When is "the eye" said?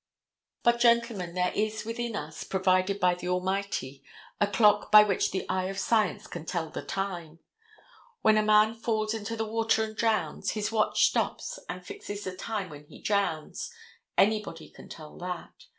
5.29-5.65